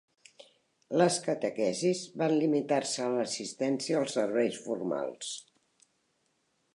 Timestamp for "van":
2.21-2.33